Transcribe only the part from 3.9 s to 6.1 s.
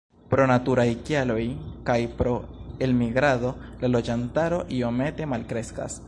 loĝantaro iomete malkreskas.